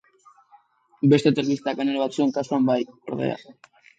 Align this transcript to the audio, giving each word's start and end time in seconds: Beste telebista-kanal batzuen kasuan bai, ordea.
Beste 1.11 1.33
telebista-kanal 1.39 2.01
batzuen 2.05 2.33
kasuan 2.39 2.65
bai, 2.73 2.81
ordea. 3.11 3.37